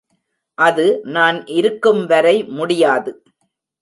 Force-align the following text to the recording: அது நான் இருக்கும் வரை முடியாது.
அது 0.57 0.85
நான் 1.07 1.37
இருக்கும் 1.51 2.01
வரை 2.05 2.35
முடியாது. 2.51 3.13